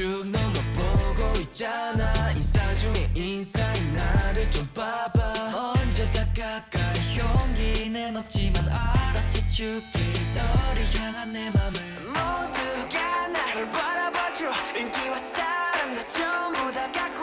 쭉 0.00 0.26
넘어보고 0.30 1.40
있잖아. 1.40 2.30
인상 2.30 2.72
중에 2.72 3.10
인사인 3.14 3.92
나를 3.92 4.50
좀 4.50 4.66
봐봐. 4.68 5.74
언제 5.76 6.10
다 6.10 6.24
가까이 6.34 7.18
용기는 7.18 8.16
없지만 8.16 8.66
알아채줄게 8.66 9.98
너를 10.32 10.86
향한 10.96 11.30
내 11.34 11.50
맘을 11.50 11.74
모두가 12.06 13.28
나를 13.28 13.70
바라봐줘. 13.70 14.46
인기와 14.78 15.18
사랑 15.18 15.92
나 15.92 16.02
전부 16.06 16.72
다 16.72 16.90
갖고 16.90 17.19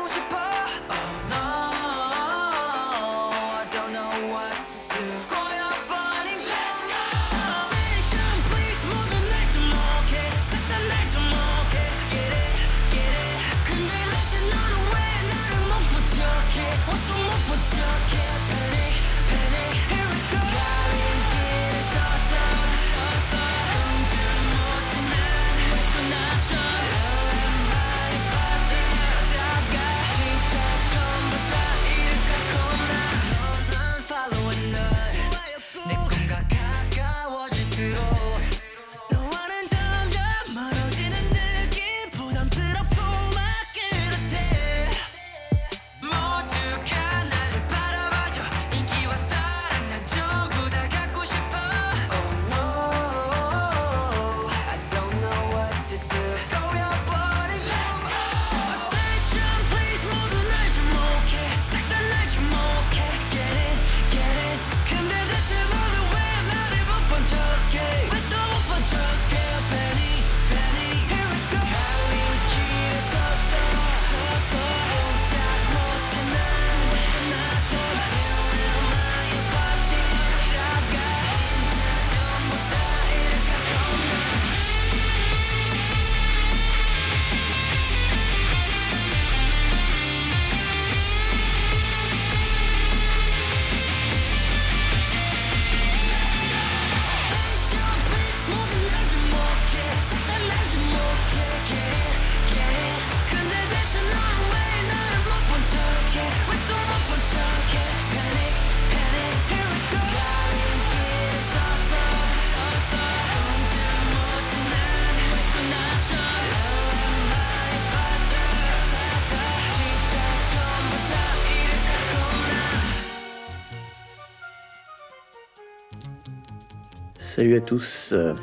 Salut 127.38 127.56
à 127.56 127.60
tous, 127.60 128.14
euh, 128.14 128.34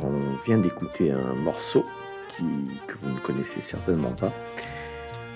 on 0.00 0.20
vient 0.46 0.58
d'écouter 0.58 1.10
un 1.10 1.34
morceau 1.34 1.84
que 2.86 2.94
vous 3.00 3.12
ne 3.12 3.18
connaissez 3.18 3.60
certainement 3.60 4.12
pas. 4.12 4.32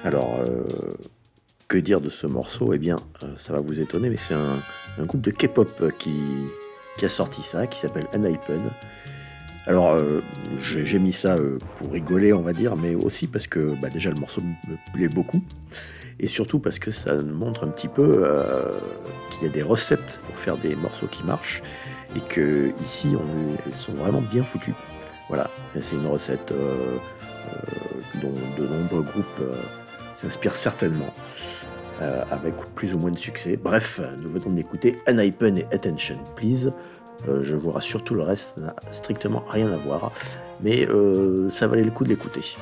Alors, 0.05 0.39
euh, 0.47 0.63
que 1.67 1.79
dire 1.79 2.01
de 2.01 2.11
ce 2.11 2.29
morceau? 2.29 2.75
Eh 2.75 2.79
bien, 2.79 2.95
euh, 3.25 3.27
ça 3.37 3.55
va 3.55 3.59
vous 3.59 3.81
étonner, 3.81 4.09
mais 4.09 4.17
c'est 4.17 4.35
un, 4.35 5.05
groupe 5.05 5.23
de 5.23 5.33
K-pop 5.33 5.93
qui, 5.99 6.15
a 7.03 7.09
sorti 7.09 7.43
ça, 7.43 7.67
qui 7.67 7.81
s'appelle 7.81 8.07
Unhypen. 8.13 8.63
Alors, 9.67 10.01
j'ai 10.61 11.01
mis 11.01 11.13
ça 11.13 11.37
pour 11.79 11.91
rigoler, 11.91 12.33
on 12.33 12.43
va 12.43 12.53
dire, 12.53 12.77
mais 12.77 12.95
aussi 12.95 13.27
parce 13.27 13.49
que 13.49 13.75
bah, 13.83 13.91
déjà 13.91 14.11
le 14.11 14.21
morceau 14.21 14.43
me 14.43 14.77
plaît 14.95 15.09
beaucoup, 15.09 15.43
et 16.21 16.29
surtout 16.29 16.61
parce 16.61 16.79
que 16.79 16.93
ça 16.93 17.21
montre 17.21 17.65
un 17.65 17.69
petit 17.69 17.89
peu 17.89 18.29
qu'il 19.33 19.49
y 19.49 19.51
a 19.51 19.53
des 19.53 19.63
recettes 19.63 20.21
pour 20.25 20.37
faire 20.37 20.57
des 20.57 20.77
morceaux 20.77 21.09
qui 21.09 21.25
marchent, 21.25 21.65
et 22.17 22.21
que 22.21 22.73
ici, 22.85 23.17
elles 23.67 23.77
sont 23.77 23.93
vraiment 23.93 24.21
bien 24.21 24.45
foutues. 24.45 24.75
Voilà, 25.29 25.51
c'est 25.81 25.95
une 25.95 26.07
recette 26.07 26.53
euh, 26.53 26.97
euh, 26.97 28.23
dont 28.23 28.33
de 28.63 28.67
nombreux 28.67 29.03
groupes 29.03 29.41
euh, 29.41 29.55
s'inspirent 30.15 30.57
certainement, 30.57 31.13
avec 32.31 32.55
plus 32.75 32.95
ou 32.95 32.99
moins 32.99 33.11
de 33.11 33.19
succès. 33.19 33.57
Bref, 33.57 34.01
nous 34.23 34.31
venons 34.31 34.51
d'écouter 34.51 34.97
Unhypen 35.07 35.59
et 35.59 35.67
Attention 35.73 36.17
Please. 36.37 36.73
Je 37.27 37.57
vous 37.57 37.73
rassure, 37.73 38.03
tout 38.05 38.15
le 38.15 38.23
reste 38.23 38.57
n'a 38.57 38.75
strictement 38.93 39.45
rien 39.49 39.73
à 39.73 39.77
voir, 39.77 40.13
mais 40.61 40.89
ça 41.51 41.67
valait 41.67 41.83
le 41.83 41.91
coup 41.91 42.05
de 42.05 42.09
l'écouter. 42.09 42.57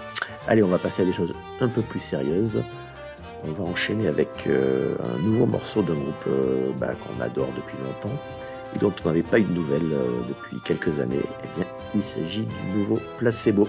Allez, 0.47 0.63
on 0.63 0.69
va 0.69 0.79
passer 0.79 1.03
à 1.03 1.05
des 1.05 1.13
choses 1.13 1.35
un 1.61 1.69
peu 1.69 1.83
plus 1.83 2.01
sérieuses. 2.01 2.63
On 3.45 3.51
va 3.51 3.65
enchaîner 3.65 4.09
avec 4.09 4.49
un 4.49 5.23
nouveau 5.23 5.47
morceau 5.47 5.83
d'un 5.83 5.95
groupe 5.95 6.29
bah, 6.79 6.93
qu'on 6.95 7.21
adore 7.23 7.49
depuis 7.57 7.77
longtemps 7.83 8.19
dont 8.77 8.93
on 9.05 9.09
n'avait 9.09 9.23
pas 9.23 9.39
eu 9.39 9.45
de 9.45 9.53
nouvelles 9.53 9.93
euh, 9.93 10.13
depuis 10.29 10.59
quelques 10.65 10.99
années. 11.01 11.21
Eh 11.45 11.59
bien, 11.59 11.67
il 11.95 12.03
s'agit 12.03 12.45
du 12.45 12.79
nouveau 12.79 12.99
Placebo 13.19 13.69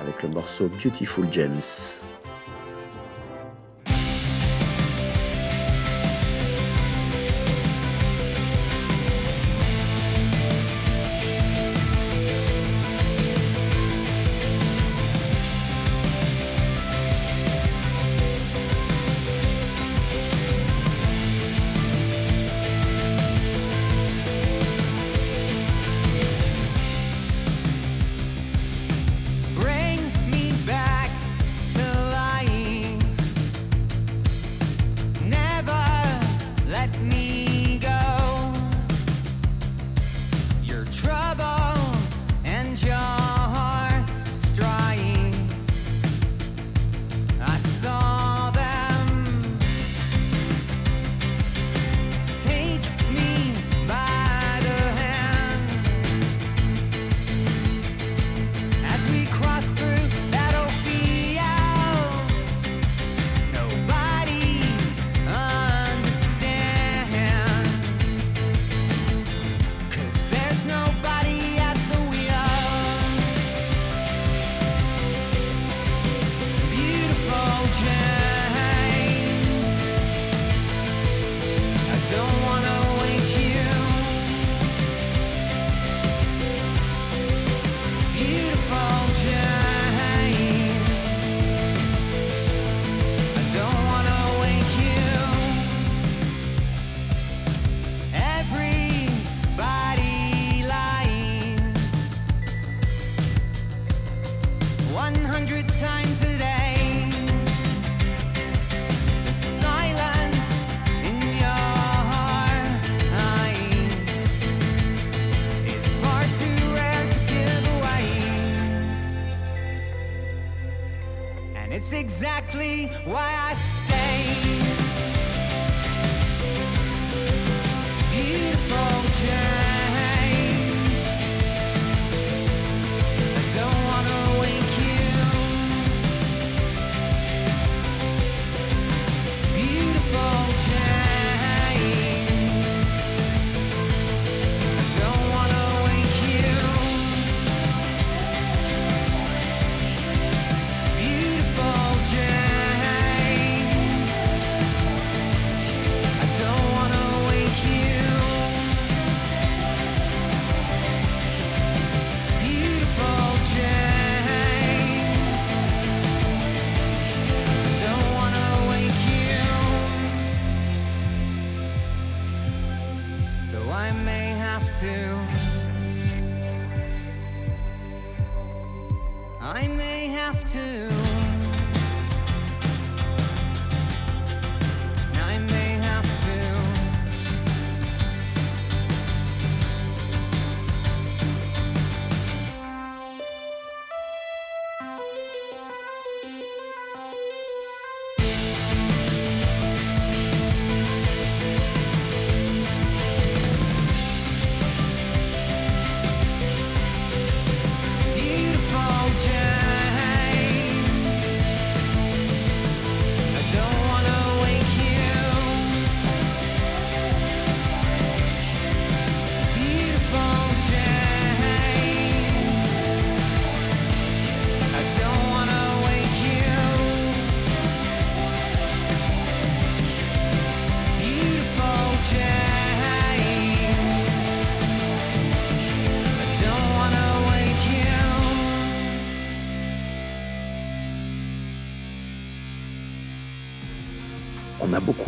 avec 0.00 0.22
le 0.22 0.28
morceau 0.30 0.68
Beautiful 0.82 1.26
Gems. 1.30 2.02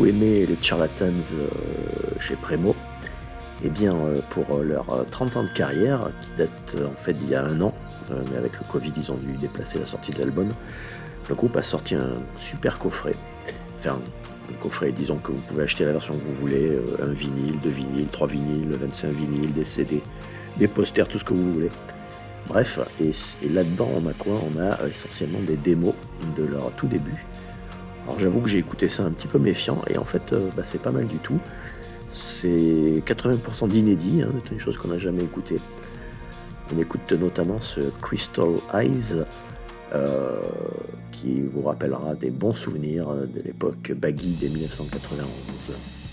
Beaucoup 0.05 0.07
aimé 0.07 0.47
les 0.47 0.57
Charlatans 0.61 1.13
euh, 1.35 1.49
chez 2.21 2.37
Premo. 2.37 2.75
Et 3.65 3.69
bien, 3.69 3.95
euh, 3.95 4.21
pour 4.31 4.59
leur 4.59 4.91
euh, 4.93 5.05
30 5.11 5.37
ans 5.37 5.45
de 5.45 5.49
carrière, 5.49 6.11
qui 6.23 6.39
date 6.39 6.77
en 6.85 7.01
fait 7.01 7.13
d'il 7.15 7.31
y 7.31 7.35
a 7.35 7.45
un 7.45 7.61
an, 7.61 7.75
mais 8.11 8.37
avec 8.37 8.53
le 8.53 8.71
Covid, 8.71 8.93
ils 8.97 9.11
ont 9.11 9.17
dû 9.17 9.33
déplacer 9.33 9.79
la 9.79 9.87
sortie 9.87 10.13
de 10.13 10.19
l'album, 10.19 10.51
le 11.29 11.35
groupe 11.35 11.57
a 11.57 11.63
sorti 11.63 11.95
un 11.95 12.11
super 12.37 12.79
coffret. 12.79 13.15
Enfin, 13.79 13.99
un 14.51 14.63
coffret, 14.63 14.93
disons 14.93 15.17
que 15.17 15.33
vous 15.33 15.41
pouvez 15.49 15.63
acheter 15.63 15.85
la 15.87 15.93
version 15.93 16.13
que 16.15 16.23
vous 16.23 16.35
voulez, 16.35 16.79
un 17.03 17.13
vinyle, 17.13 17.59
deux 17.61 17.71
vinyles, 17.71 18.09
trois 18.09 18.27
vinyles, 18.27 18.73
25 18.73 19.09
vinyles, 19.11 19.53
des 19.55 19.65
CD, 19.65 20.03
des 20.59 20.69
posters, 20.69 21.09
tout 21.09 21.19
ce 21.19 21.25
que 21.25 21.33
vous 21.33 21.55
voulez. 21.55 21.71
Bref, 22.47 22.79
et, 23.01 23.11
et 23.43 23.49
là-dedans, 23.49 23.91
on 23.97 24.07
a 24.07 24.13
quoi? 24.13 24.35
On 24.53 24.61
a 24.61 24.87
essentiellement 24.87 25.41
des 25.41 25.57
démos 25.57 25.95
de 26.37 26.45
leur 26.45 26.71
tout 26.73 26.89
début. 26.89 27.25
Alors 28.05 28.19
j'avoue 28.19 28.41
que 28.41 28.49
j'ai 28.49 28.59
écouté 28.59 28.89
ça 28.89 29.05
un 29.05 29.11
petit 29.11 29.29
peu 29.29 29.39
méfiant 29.39 29.83
et 29.89 29.99
en 29.99 30.05
fait 30.05 30.33
euh, 30.33 30.49
bah, 30.57 30.63
c'est 30.65 30.81
pas 30.81 30.91
mal 30.91 31.07
du 31.07 31.17
tout. 31.17 31.39
C'est 32.11 33.03
80% 33.07 33.69
d'inédit, 33.69 34.23
hein, 34.23 34.31
c'est 34.45 34.53
une 34.53 34.61
chose 34.61 34.79
qu'on 34.79 34.89
n'a 34.89 34.99
jamais 34.99 35.25
écouté. 35.25 35.57
On 36.75 36.81
écoute 36.81 37.13
notamment 37.13 37.61
ce 37.61 37.81
Crystal 38.01 38.51
Eyes 38.73 39.25
euh, 39.95 40.37
qui 41.13 41.41
vous 41.41 41.63
rappellera 41.63 42.15
des 42.15 42.31
bons 42.31 42.55
souvenirs 42.55 43.09
de 43.15 43.41
l'époque 43.43 43.93
baggy 43.97 44.35
des 44.35 44.49
1991. 44.49 46.04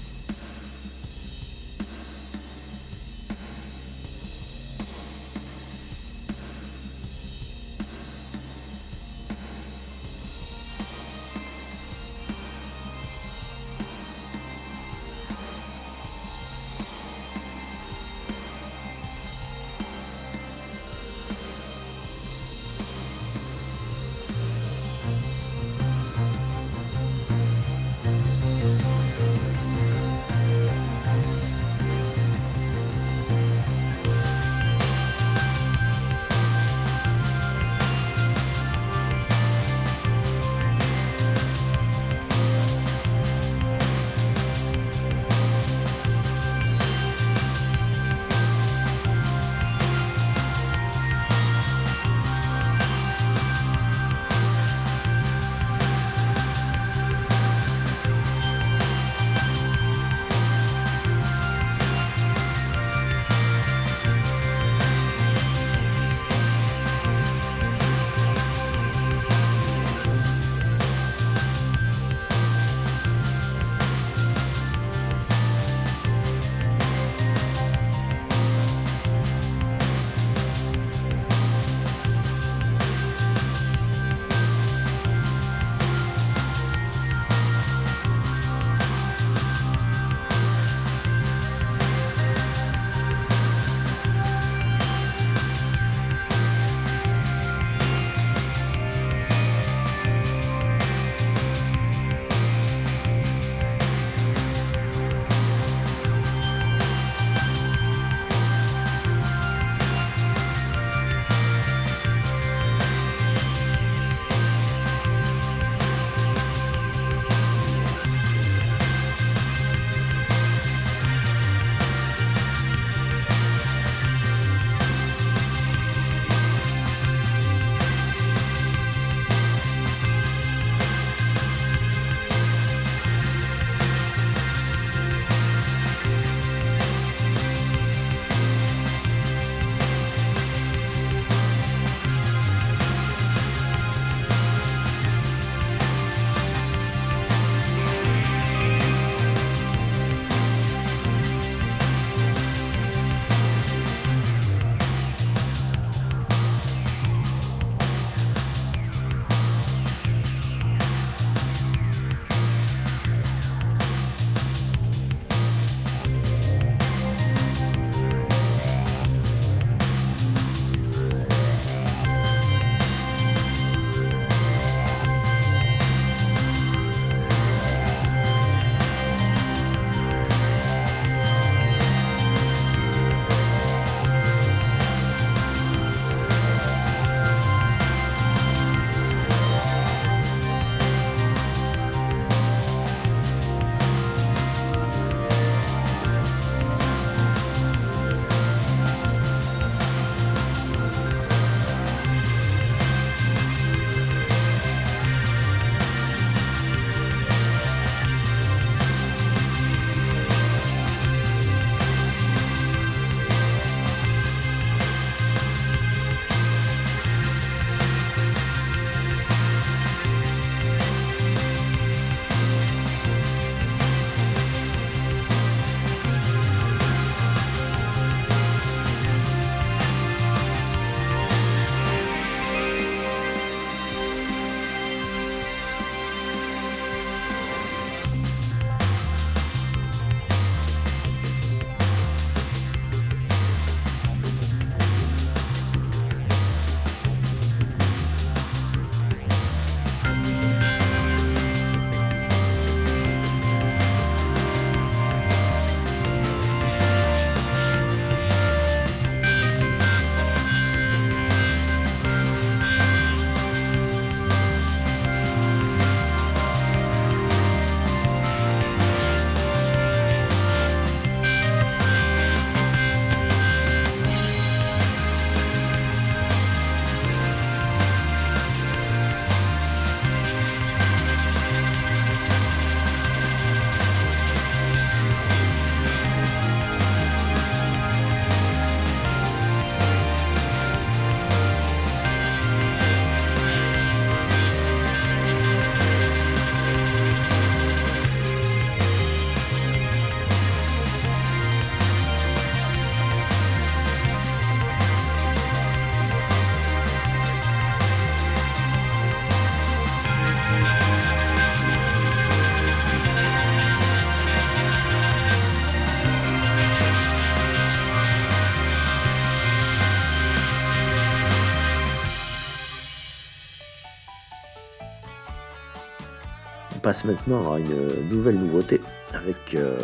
Maintenant 327.05 327.53
à 327.53 327.59
une 327.59 328.09
nouvelle 328.09 328.35
nouveauté 328.35 328.81
avec 329.13 329.55
euh, 329.55 329.79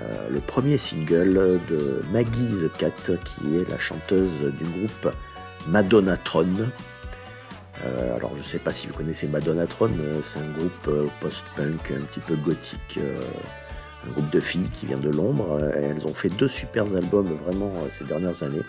euh, 0.00 0.28
le 0.30 0.40
premier 0.40 0.76
single 0.76 1.58
de 1.68 2.02
Maggie 2.12 2.46
the 2.62 2.76
Cat, 2.76 3.14
qui 3.24 3.56
est 3.56 3.68
la 3.70 3.78
chanteuse 3.78 4.36
du 4.40 4.64
groupe 4.64 5.14
Madonna 5.68 6.16
Tron. 6.18 6.46
Euh, 7.84 8.16
alors 8.16 8.32
je 8.34 8.38
ne 8.38 8.44
sais 8.44 8.58
pas 8.58 8.72
si 8.72 8.88
vous 8.88 8.94
connaissez 8.94 9.26
Madonna 9.26 9.66
Tron, 9.66 9.90
c'est 10.22 10.40
un 10.40 10.50
groupe 10.58 11.10
post-punk 11.20 11.92
un 11.92 12.02
petit 12.02 12.20
peu 12.20 12.36
gothique, 12.36 12.98
un 14.06 14.10
groupe 14.12 14.30
de 14.30 14.40
filles 14.40 14.68
qui 14.72 14.86
vient 14.86 14.98
de 14.98 15.10
Londres. 15.10 15.58
elles 15.74 16.06
ont 16.06 16.14
fait 16.14 16.28
deux 16.28 16.48
super 16.48 16.84
albums 16.94 17.38
vraiment 17.46 17.72
ces 17.90 18.04
dernières 18.04 18.42
années. 18.42 18.62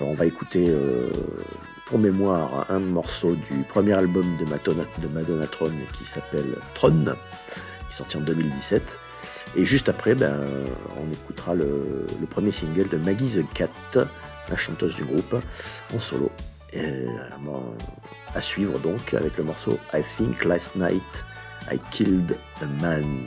On 0.00 0.14
va 0.14 0.24
écouter 0.24 0.74
mémoire 1.98 2.66
un 2.68 2.78
morceau 2.78 3.34
du 3.34 3.62
premier 3.68 3.94
album 3.94 4.36
de 4.38 4.48
Madonna, 4.48 4.84
de 4.98 5.08
Madonna 5.08 5.46
Tron 5.46 5.72
qui 5.92 6.04
s'appelle 6.04 6.56
Tron, 6.74 7.04
qui 7.04 7.90
est 7.90 7.94
sorti 7.94 8.16
en 8.16 8.20
2017. 8.20 8.98
Et 9.56 9.64
juste 9.64 9.88
après, 9.88 10.14
ben, 10.14 10.40
on 10.96 11.12
écoutera 11.12 11.54
le, 11.54 12.06
premier 12.28 12.52
single 12.52 12.88
de 12.88 12.98
Maggie 12.98 13.42
the 13.42 13.52
Cat, 13.52 13.68
la 14.48 14.56
chanteuse 14.56 14.94
du 14.96 15.04
groupe, 15.04 15.34
en 15.94 15.98
solo. 15.98 16.30
Et, 16.72 17.06
à 18.34 18.40
suivre 18.40 18.78
donc 18.78 19.14
avec 19.14 19.36
le 19.36 19.44
morceau 19.44 19.78
I 19.92 20.02
Think 20.02 20.44
Last 20.44 20.76
Night 20.76 21.24
I 21.70 21.78
Killed 21.90 22.36
a 22.62 22.66
Man. 22.80 23.26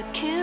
I 0.00 0.02
can't 0.14 0.39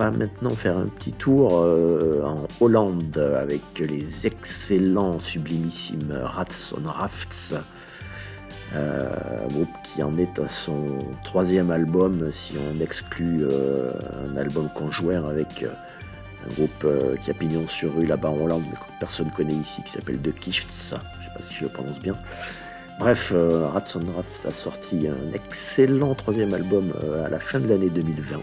va 0.00 0.10
maintenant 0.10 0.50
faire 0.50 0.78
un 0.78 0.86
petit 0.86 1.12
tour 1.12 1.60
euh, 1.60 2.22
en 2.24 2.46
Hollande 2.64 3.18
avec 3.38 3.60
les 3.80 4.26
excellents, 4.26 5.18
sublimissimes 5.18 6.18
Rats 6.22 6.72
on 6.74 6.88
Rafts, 6.88 7.54
euh, 8.74 9.10
groupe 9.50 9.68
qui 9.84 10.02
en 10.02 10.16
est 10.16 10.38
à 10.38 10.48
son 10.48 10.98
troisième 11.22 11.70
album, 11.70 12.32
si 12.32 12.54
on 12.56 12.80
exclut 12.80 13.42
euh, 13.42 13.92
un 14.26 14.36
album 14.36 14.70
conjoint 14.74 15.22
avec 15.28 15.64
euh, 15.64 15.68
un 16.48 16.54
groupe 16.54 16.86
qui 17.22 17.30
a 17.30 17.34
pignon 17.34 17.68
sur 17.68 17.94
rue 17.94 18.06
là-bas 18.06 18.30
en 18.30 18.40
Hollande, 18.40 18.62
mais 18.70 18.76
que 18.76 19.00
personne 19.00 19.30
connaît 19.36 19.52
ici, 19.52 19.82
qui 19.82 19.92
s'appelle 19.92 20.16
The 20.16 20.34
Kifts, 20.34 20.94
je 21.20 21.24
sais 21.26 21.32
pas 21.36 21.42
si 21.42 21.52
je 21.52 21.64
le 21.64 21.68
prononce 21.68 21.98
bien. 21.98 22.16
Bref, 22.98 23.34
Rats 23.34 23.96
on 23.96 24.16
Raft 24.16 24.46
a 24.46 24.50
sorti 24.50 25.08
un 25.08 25.34
excellent 25.34 26.14
troisième 26.14 26.54
album 26.54 26.90
à 27.26 27.28
la 27.28 27.38
fin 27.38 27.60
de 27.60 27.68
l'année 27.68 27.90
2020 27.90 28.40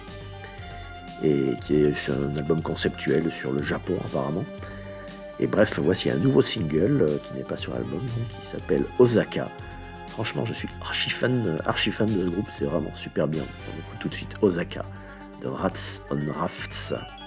et 1.24 1.56
qui 1.64 1.76
est 1.76 2.10
un 2.10 2.38
album 2.38 2.62
conceptuel 2.62 3.32
sur 3.32 3.52
le 3.52 3.64
Japon 3.64 3.98
apparemment. 4.06 4.46
Et 5.40 5.48
bref, 5.48 5.80
voici 5.80 6.10
un 6.10 6.18
nouveau 6.18 6.42
single 6.42 7.02
euh, 7.02 7.18
qui 7.18 7.38
n'est 7.38 7.44
pas 7.44 7.58
sur 7.58 7.74
l'album, 7.74 8.00
donc, 8.00 8.40
qui 8.40 8.46
s'appelle 8.46 8.84
Osaka. 8.98 9.50
Franchement, 10.08 10.46
je 10.46 10.54
suis 10.54 10.68
archi 10.82 11.12
fan, 11.12 11.44
euh, 11.46 11.58
archi 11.66 11.92
fan 11.92 12.08
de 12.08 12.24
ce 12.24 12.30
groupe, 12.30 12.48
c'est 12.52 12.66
vraiment 12.66 12.94
super 12.96 13.28
bien. 13.28 13.44
On 13.44 13.80
écoute 13.80 14.00
tout 14.00 14.10
de 14.10 14.16
suite 14.16 14.36
Osaka 14.42 14.84
de 15.42 15.48
Rats 15.48 16.02
on 16.10 16.32
Rafts.「 16.32 17.27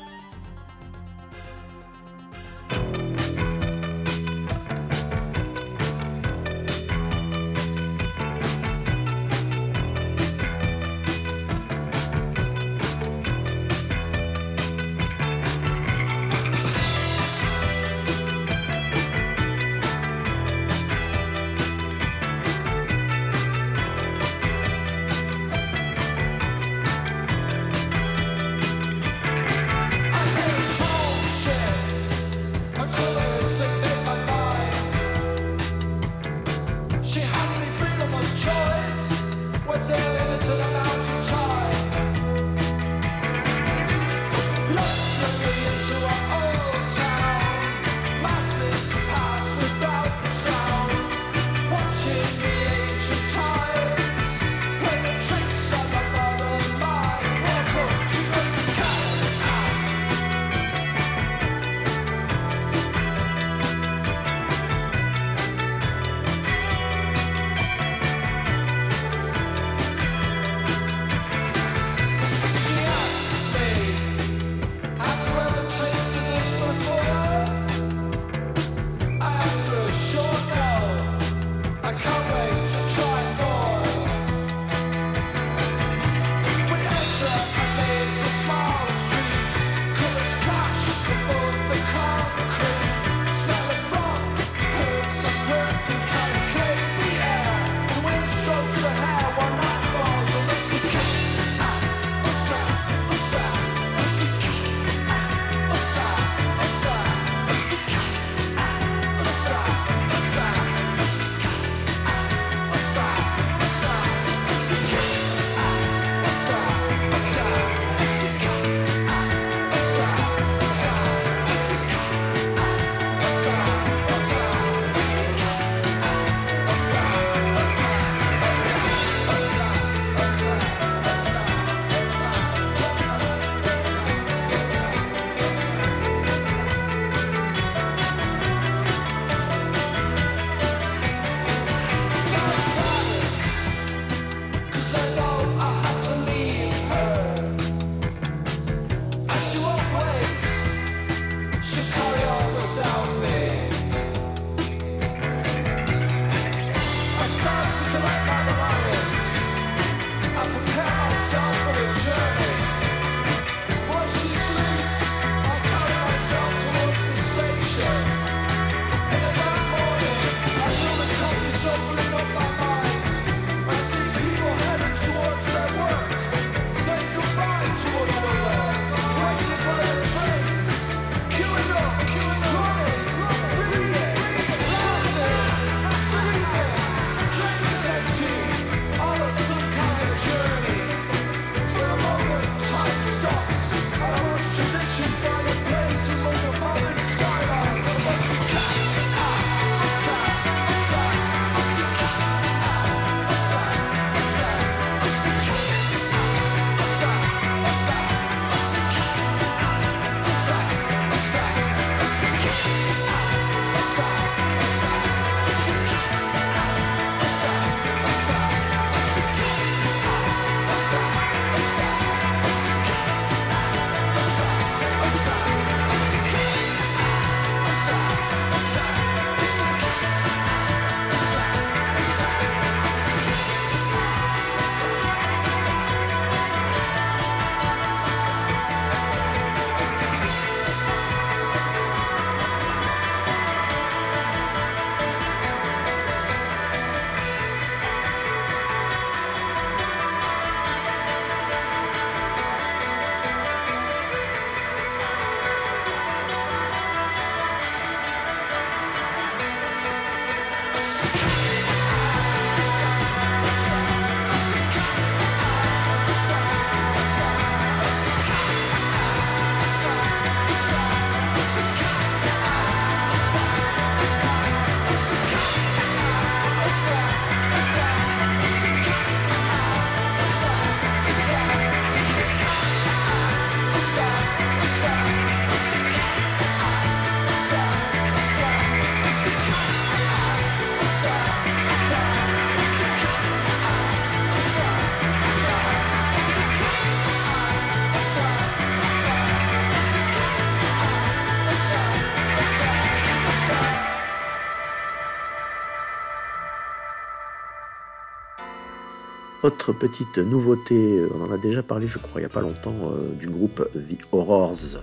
autre 309.43 309.73
petite 309.73 310.19
nouveauté, 310.19 311.01
on 311.15 311.25
en 311.25 311.33
a 311.33 311.39
déjà 311.39 311.63
parlé 311.63 311.87
je 311.87 311.99
crois 311.99 312.21
il 312.21 312.25
n'y 312.25 312.27
a 312.27 312.31
pas 312.31 312.41
longtemps, 312.41 312.93
du 313.19 313.29
groupe 313.29 313.67
The 313.75 313.99
Horrors. 314.13 314.83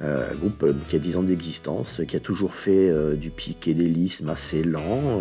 un 0.00 0.34
groupe 0.34 0.64
qui 0.88 0.96
a 0.96 0.98
10 0.98 1.16
ans 1.16 1.22
d'existence, 1.22 2.02
qui 2.06 2.16
a 2.16 2.20
toujours 2.20 2.54
fait 2.54 2.92
du 3.16 3.30
psychédélisme 3.30 4.28
assez 4.28 4.62
lent, 4.62 5.20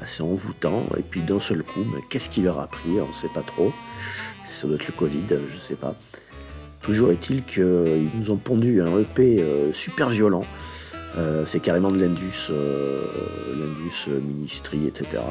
assez 0.00 0.22
envoûtant, 0.22 0.86
et 0.96 1.02
puis 1.02 1.22
d'un 1.22 1.40
seul 1.40 1.62
coup, 1.62 1.84
qu'est-ce 2.08 2.28
qui 2.28 2.42
leur 2.42 2.58
a 2.60 2.66
pris 2.66 3.00
On 3.00 3.08
ne 3.08 3.12
sait 3.12 3.30
pas 3.32 3.42
trop. 3.42 3.72
Ça 4.48 4.66
doit 4.66 4.76
être 4.76 4.86
le 4.86 4.92
Covid, 4.92 5.24
je 5.28 5.54
ne 5.54 5.60
sais 5.60 5.74
pas. 5.74 5.94
Toujours 6.82 7.12
est-il 7.12 7.44
qu'ils 7.44 8.08
nous 8.14 8.30
ont 8.30 8.36
pondu 8.36 8.80
un 8.80 8.98
EP 8.98 9.40
euh, 9.40 9.72
super 9.72 10.08
violent. 10.08 10.44
Euh, 11.18 11.44
c'est 11.44 11.60
carrément 11.60 11.90
de 11.90 12.00
l'Indus, 12.00 12.48
euh, 12.50 13.04
l'Indus 13.54 14.20
Ministry, 14.22 14.86
etc. 14.86 15.22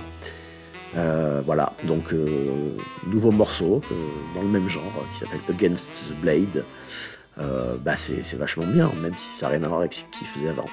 voilà, 0.94 1.74
donc 1.84 2.14
nouveau 3.08 3.32
morceau 3.32 3.82
dans 4.36 4.42
le 4.42 4.50
même 4.50 4.68
genre 4.68 4.84
qui 5.14 5.20
s'appelle 5.20 5.42
Against 5.50 6.10
the 6.10 6.22
Blade. 6.22 6.64
bah 7.38 7.96
c'est 7.98 8.36
vachement 8.36 8.66
bien, 8.66 8.92
même 9.02 9.18
si 9.18 9.34
ça 9.34 9.48
n'a 9.48 9.54
rien 9.54 9.64
à 9.64 9.68
voir 9.68 9.80
avec 9.82 9.94
ce 9.94 10.04
qu'il 10.06 10.28
faisait 10.28 10.50
avant. 10.50 10.66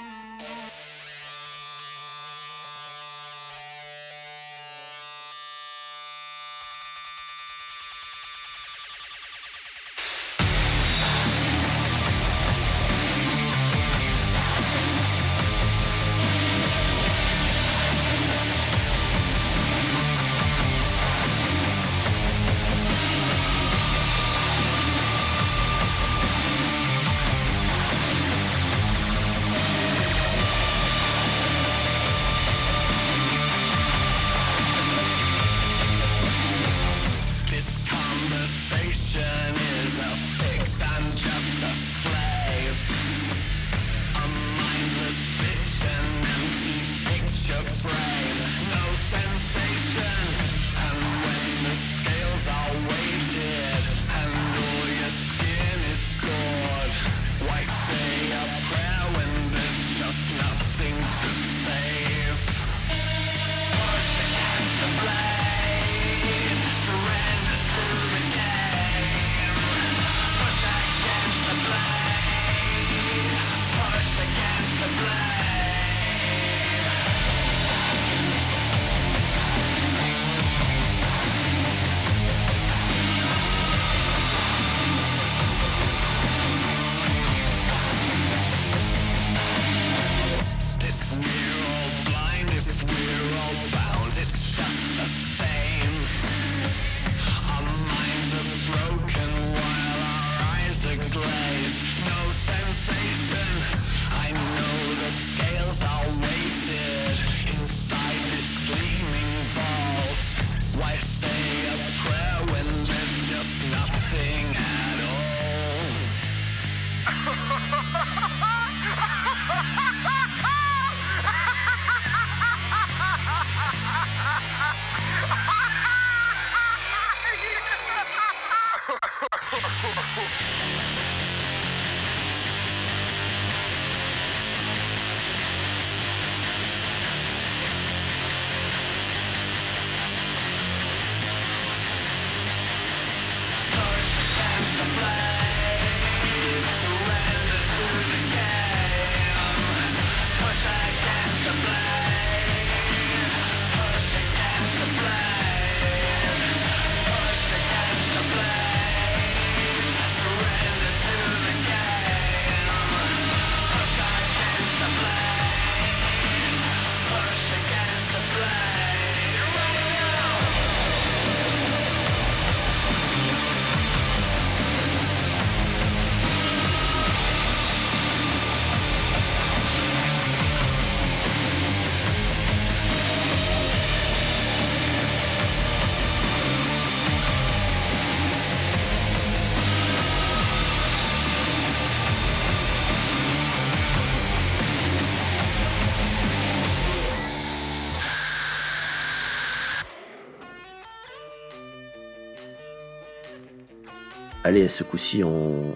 Allez, 204.47 204.69
ce 204.69 204.85
coup-ci, 204.85 205.25
on, 205.25 205.75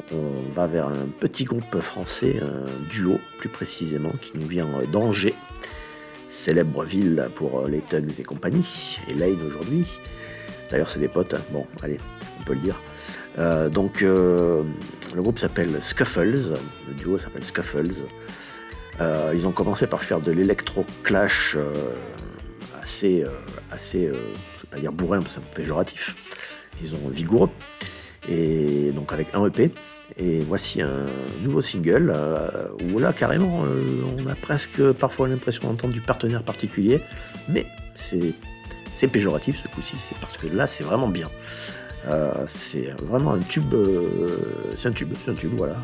va 0.51 0.69
vers 0.69 0.87
un 0.87 1.09
petit 1.19 1.43
groupe 1.43 1.81
français, 1.81 2.37
un 2.41 2.89
duo 2.89 3.19
plus 3.37 3.49
précisément, 3.49 4.13
qui 4.21 4.31
nous 4.37 4.47
vient 4.47 4.69
d'Angers, 4.93 5.35
célèbre 6.29 6.85
ville 6.85 7.31
pour 7.35 7.67
les 7.67 7.81
Tugs 7.81 8.21
et 8.21 8.23
compagnie, 8.23 9.01
et 9.09 9.15
Lane 9.15 9.45
aujourd'hui. 9.45 9.89
D'ailleurs, 10.71 10.89
c'est 10.89 11.01
des 11.01 11.09
potes, 11.09 11.35
hein. 11.35 11.41
bon, 11.51 11.67
allez, 11.83 11.99
on 12.39 12.45
peut 12.45 12.53
le 12.53 12.61
dire. 12.61 12.81
Euh, 13.41 13.69
donc, 13.71 14.05
euh, 14.05 14.63
le 15.17 15.21
groupe 15.21 15.41
s'appelle 15.41 15.83
Scuffles, 15.83 16.55
le 16.87 16.95
duo 16.95 17.19
s'appelle 17.19 17.43
Scuffles. 17.43 18.05
Euh, 19.01 19.33
ils 19.35 19.49
ont 19.49 19.53
commencé 19.53 19.89
par 19.89 20.05
faire 20.05 20.21
de 20.21 20.31
l'électro-clash 20.31 21.57
assez, 22.81 23.25
assez 23.73 24.07
je 24.07 24.11
ne 24.11 24.15
vais 24.15 24.71
pas 24.71 24.79
dire 24.79 24.93
bourrin, 24.93 25.19
c'est 25.29 25.39
un 25.39 25.43
peu 25.43 25.63
péjoratif, 25.63 26.15
disons 26.81 27.09
vigoureux 27.09 27.51
et 28.31 28.93
donc 28.93 29.13
avec 29.13 29.29
un 29.35 29.45
EP. 29.47 29.71
Et 30.19 30.41
voici 30.41 30.83
un 30.83 31.07
nouveau 31.43 31.61
single 31.61 32.13
euh, 32.15 32.49
où 32.93 32.99
là 32.99 33.13
carrément 33.13 33.65
euh, 33.65 33.85
on 34.19 34.27
a 34.27 34.35
presque 34.35 34.93
parfois 34.93 35.29
l'impression 35.29 35.69
d'entendre 35.69 35.95
du 35.95 36.01
partenaire 36.01 36.43
particulier, 36.43 37.01
mais 37.49 37.67
c'est 37.95 39.09
péjoratif 39.09 39.63
ce 39.63 39.69
coup-ci, 39.69 39.97
c'est 39.99 40.19
parce 40.19 40.37
que 40.37 40.47
là 40.49 40.67
c'est 40.67 40.85
vraiment 40.85 41.09
bien. 41.09 41.31
Euh, 42.09 42.33
c'est 42.49 42.91
vraiment 43.03 43.35
un 43.35 43.39
tube, 43.39 43.75
c'est 44.77 44.89
un 44.89 44.93
tube, 44.93 45.13
c'est 45.23 45.31
un 45.31 45.35
tube, 45.35 45.53
voilà, 45.57 45.77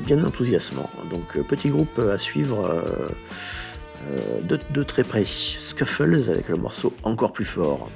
bien 0.00 0.22
enthousiasmant. 0.24 0.90
Donc 1.10 1.38
petit 1.46 1.68
groupe 1.68 1.98
à 1.98 2.18
suivre 2.18 2.82
de, 4.42 4.58
de 4.70 4.82
très 4.82 5.04
près, 5.04 5.24
Scuffles 5.24 6.28
avec 6.28 6.48
le 6.48 6.56
morceau 6.56 6.92
encore 7.04 7.32
plus 7.32 7.44
fort. 7.44 7.88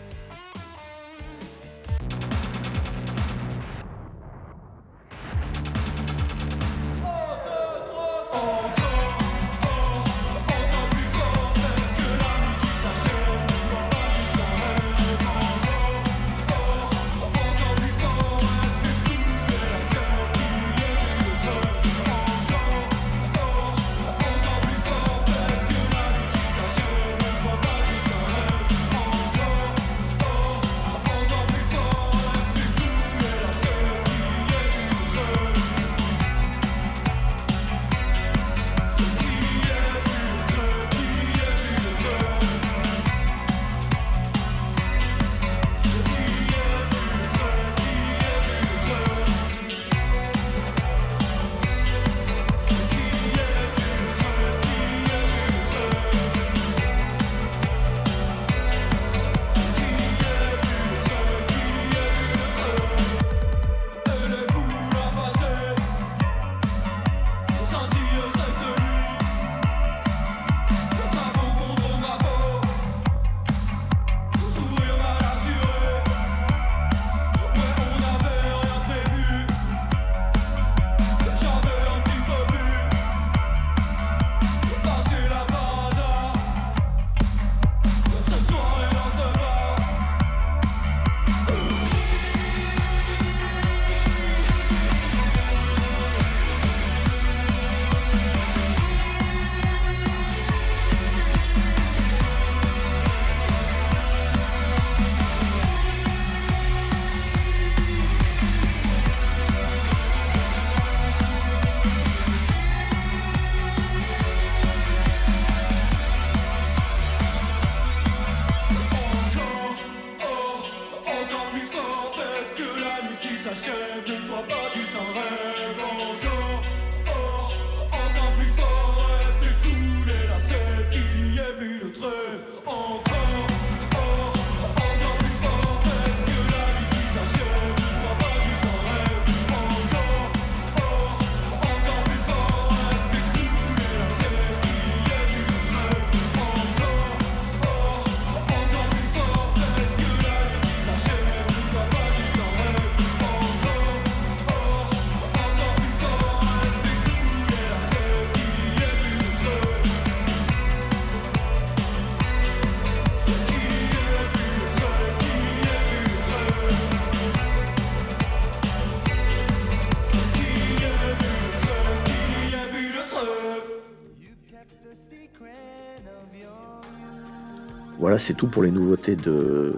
Voilà, 178.11 178.19
c'est 178.19 178.35
tout 178.35 178.49
pour 178.49 178.65
les 178.65 178.73
nouveautés 178.73 179.15
de, 179.15 179.73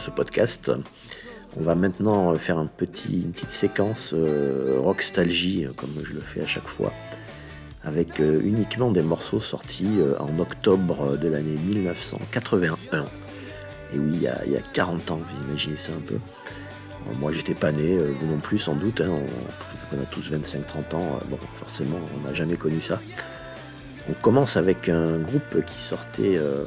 ce 0.00 0.10
podcast. 0.10 0.72
On 1.56 1.62
va 1.62 1.76
maintenant 1.76 2.34
faire 2.34 2.58
une 2.58 2.68
petite 2.68 3.48
séquence 3.48 4.12
euh, 4.16 4.80
rockstalgie, 4.80 5.68
comme 5.76 5.90
je 6.02 6.12
le 6.12 6.20
fais 6.20 6.42
à 6.42 6.46
chaque 6.48 6.66
fois, 6.66 6.92
avec 7.84 8.18
euh, 8.18 8.42
uniquement 8.42 8.90
des 8.90 9.02
morceaux 9.02 9.38
sortis 9.38 10.00
euh, 10.00 10.18
en 10.18 10.40
octobre 10.40 11.16
de 11.16 11.28
l'année 11.28 11.56
1981. 11.68 13.04
Et 13.94 13.98
oui, 14.00 14.10
il 14.14 14.20
y, 14.20 14.26
a, 14.26 14.42
il 14.44 14.52
y 14.54 14.56
a 14.56 14.62
40 14.72 15.12
ans, 15.12 15.20
vous 15.22 15.44
imaginez 15.46 15.76
ça 15.76 15.92
un 15.92 16.00
peu. 16.04 16.16
Moi, 17.20 17.30
j'étais 17.30 17.54
pas 17.54 17.70
né, 17.70 17.96
vous 17.96 18.26
non 18.26 18.40
plus, 18.40 18.58
sans 18.58 18.74
doute. 18.74 19.02
Hein, 19.02 19.10
on, 19.12 19.96
on, 19.96 20.02
a 20.02 20.06
tous 20.06 20.32
25-30 20.32 20.96
ans. 20.96 21.20
Bon, 21.30 21.38
forcément, 21.54 22.00
on 22.16 22.26
n'a 22.26 22.34
jamais 22.34 22.56
connu 22.56 22.80
ça. 22.80 23.00
On 24.10 24.14
commence 24.22 24.56
avec 24.56 24.88
un 24.88 25.18
groupe 25.18 25.64
qui 25.66 25.82
sortait 25.82 26.38
euh, 26.38 26.64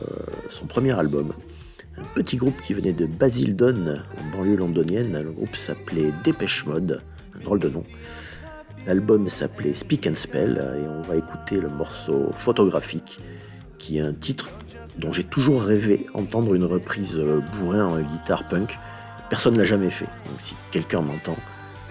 son 0.51 0.67
premier 0.67 0.97
album. 0.97 1.33
Un 1.97 2.03
petit 2.13 2.37
groupe 2.37 2.61
qui 2.61 2.73
venait 2.73 2.93
de 2.93 3.07
Basildon, 3.07 3.99
en 4.17 4.37
banlieue 4.37 4.57
londonienne. 4.57 5.19
Le 5.23 5.31
groupe 5.31 5.55
s'appelait 5.55 6.11
Dépêche 6.23 6.65
Mode, 6.67 7.01
un 7.35 7.43
drôle 7.43 7.59
de 7.59 7.69
nom. 7.69 7.83
L'album 8.85 9.27
s'appelait 9.27 9.73
Speak 9.73 10.05
and 10.05 10.13
Spell 10.13 10.57
et 10.59 10.87
on 10.87 11.01
va 11.01 11.15
écouter 11.15 11.57
le 11.57 11.69
morceau 11.69 12.29
photographique 12.33 13.19
qui 13.79 13.97
est 13.97 14.01
un 14.01 14.13
titre 14.13 14.49
dont 14.99 15.11
j'ai 15.11 15.23
toujours 15.23 15.63
rêvé 15.63 16.05
entendre 16.13 16.53
une 16.53 16.65
reprise 16.65 17.19
euh, 17.19 17.41
bourrin 17.55 17.85
en 17.85 17.99
guitare 17.99 18.47
punk. 18.47 18.77
Personne 19.29 19.53
ne 19.53 19.59
l'a 19.59 19.65
jamais 19.65 19.89
fait. 19.89 20.05
Donc 20.05 20.39
si 20.41 20.53
quelqu'un 20.69 21.01
m'entend, 21.01 21.37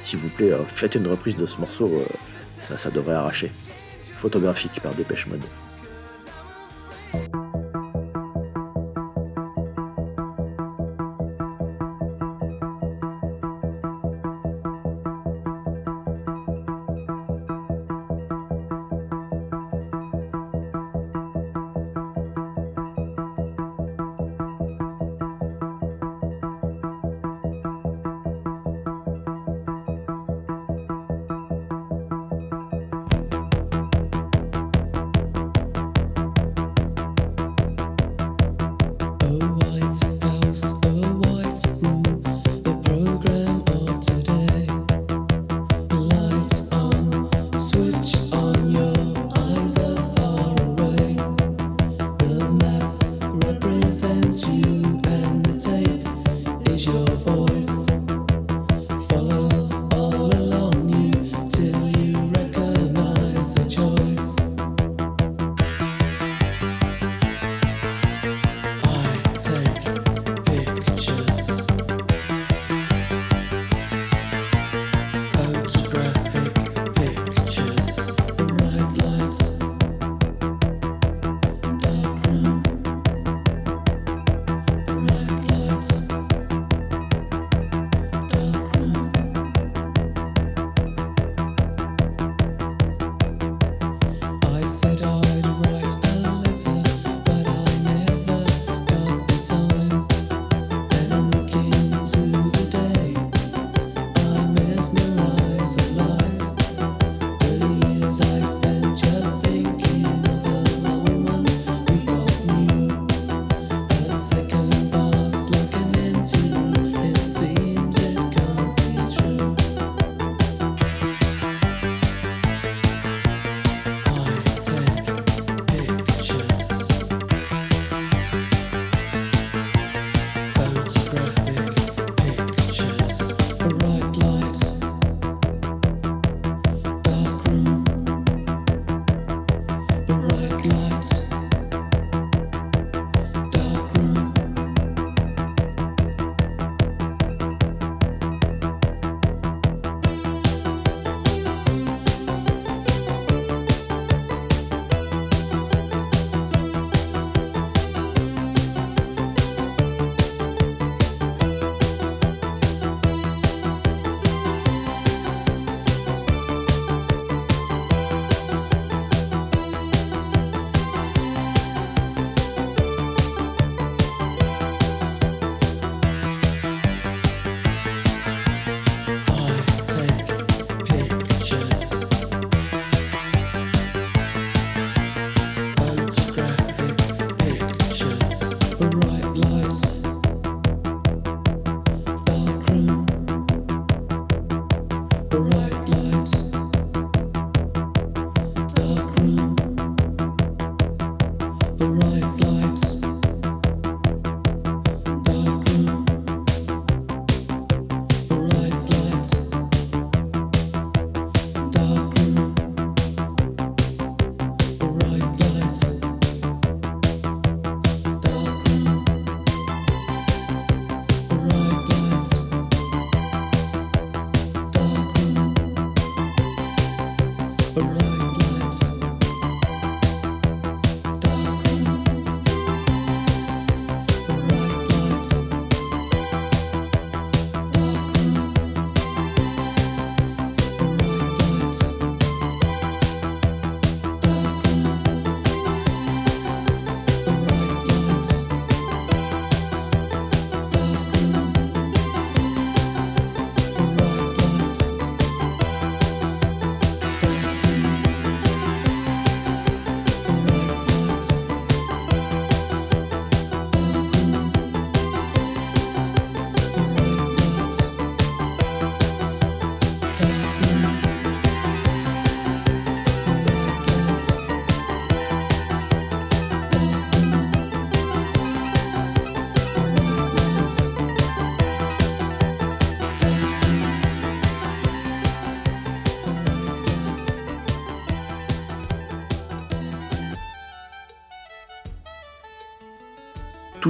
s'il 0.00 0.20
vous 0.20 0.28
plaît, 0.28 0.52
euh, 0.52 0.64
faites 0.64 0.94
une 0.94 1.08
reprise 1.08 1.36
de 1.36 1.46
ce 1.46 1.58
morceau, 1.58 1.90
ça, 2.58 2.78
ça 2.78 2.90
devrait 2.90 3.14
arracher 3.14 3.50
photographique 4.20 4.80
par 4.82 4.94
Dépêche 4.94 5.26
Mode. 5.26 5.40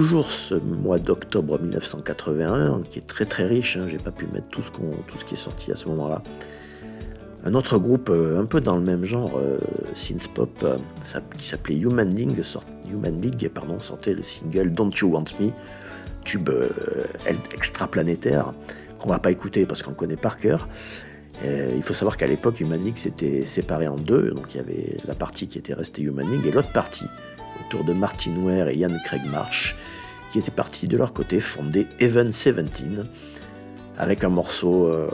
Toujours 0.01 0.31
ce 0.31 0.55
mois 0.55 0.99
d'octobre 0.99 1.61
1981, 1.61 2.85
qui 2.89 3.01
est 3.01 3.07
très 3.07 3.27
très 3.27 3.45
riche, 3.45 3.77
hein, 3.77 3.85
j'ai 3.87 3.99
pas 3.99 4.11
pu 4.11 4.27
mettre 4.33 4.49
tout 4.49 4.63
ce, 4.63 4.71
tout 4.71 5.19
ce 5.19 5.27
qui 5.27 5.35
est 5.35 5.37
sorti 5.37 5.71
à 5.73 5.77
ce 5.77 5.91
moment-là. 5.91 6.23
Un 7.45 7.53
autre 7.53 7.77
groupe 7.77 8.09
euh, 8.09 8.41
un 8.41 8.47
peu 8.47 8.63
dans 8.63 8.77
le 8.77 8.83
même 8.83 9.05
genre, 9.05 9.33
euh, 9.37 9.59
synth-pop, 9.93 10.49
euh, 10.63 10.79
qui 11.37 11.47
s'appelait 11.47 11.77
Human 11.77 12.09
League, 12.09 12.33
Human 12.91 13.15
League 13.21 13.51
pardon, 13.53 13.79
sortait 13.79 14.15
le 14.15 14.23
single 14.23 14.73
Don't 14.73 14.91
You 14.99 15.09
Want 15.09 15.25
Me, 15.39 15.51
tube 16.25 16.49
extraplanétaire, 17.53 18.55
qu'on 18.99 19.11
va 19.11 19.19
pas 19.19 19.31
écouter 19.31 19.67
parce 19.67 19.83
qu'on 19.83 19.93
connaît 19.93 20.17
par 20.17 20.39
cœur. 20.39 20.67
il 21.45 21.83
faut 21.83 21.93
savoir 21.93 22.17
qu'à 22.17 22.27
l'époque, 22.27 22.59
Human 22.61 22.81
League 22.81 22.97
s'était 22.97 23.45
séparé 23.45 23.87
en 23.87 23.97
deux, 23.97 24.31
donc 24.31 24.55
il 24.55 24.57
y 24.57 24.61
avait 24.61 24.97
la 25.07 25.15
partie 25.15 25.47
qui 25.47 25.59
était 25.59 25.75
restée 25.75 26.01
Human 26.01 26.27
League 26.27 26.47
et 26.47 26.53
l'autre 26.53 26.73
partie, 26.73 27.07
autour 27.67 27.85
de 27.85 27.93
Martin 27.93 28.37
Ware 28.39 28.69
et 28.69 28.77
Ian 28.77 28.91
Craig 29.05 29.23
Marsh, 29.31 29.77
qui 30.31 30.39
étaient 30.39 30.51
partis 30.51 30.89
de 30.89 30.97
leur 30.97 31.13
côté 31.13 31.41
fonder 31.41 31.87
Even 32.01 32.29
17 32.29 32.71
avec 33.99 34.25
un 34.25 34.31
morceau 34.31 34.87
euh, 34.87 35.09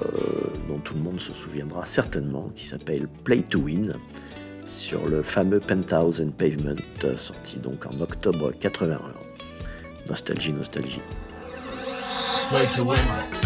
dont 0.69 0.79
tout 0.79 0.95
le 0.95 1.01
monde 1.01 1.19
se 1.19 1.33
souviendra 1.33 1.85
certainement, 1.87 2.51
qui 2.55 2.65
s'appelle 2.65 3.09
Play 3.25 3.43
to 3.43 3.59
Win, 3.59 3.95
sur 4.67 5.07
le 5.07 5.23
fameux 5.23 5.61
Penthouse 5.61 6.21
and 6.21 6.31
Pavement, 6.31 6.77
sorti 7.17 7.59
donc 7.59 7.87
en 7.87 8.01
octobre 8.01 8.53
81. 8.61 9.01
Nostalgie, 10.09 10.53
nostalgie. 10.53 11.03
Play 12.51 12.69
to 12.77 12.85
win. 12.85 13.46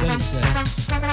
Thanks, 0.00 0.32
Ed. 0.32 1.09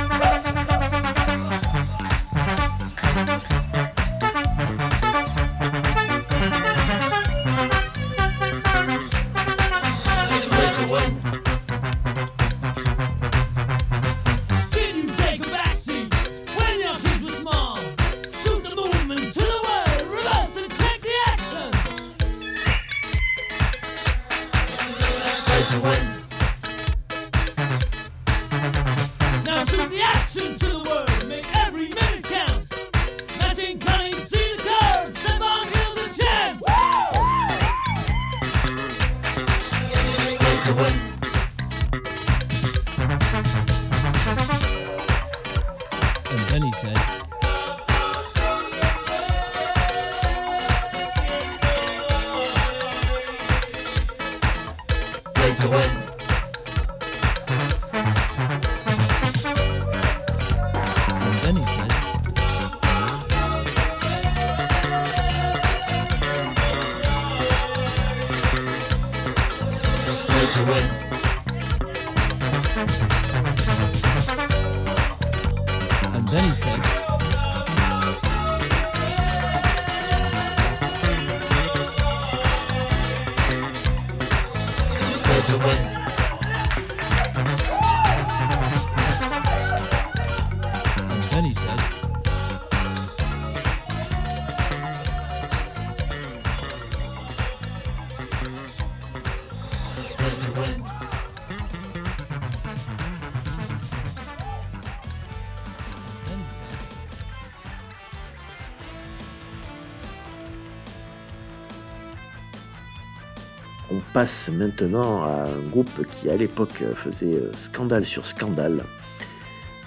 Passe 114.18 114.50
maintenant 114.52 115.22
à 115.26 115.44
un 115.44 115.70
groupe 115.70 116.04
qui 116.10 116.28
à 116.28 116.36
l'époque 116.36 116.82
faisait 116.96 117.36
euh, 117.36 117.54
scandale 117.54 118.04
sur 118.04 118.26
scandale. 118.26 118.84